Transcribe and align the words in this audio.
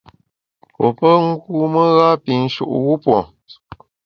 Pue 0.73 0.89
pe 0.97 1.09
ngûme 1.53 1.81
ngâ-yinshu’ 1.93 2.63
wupue. 2.85 3.19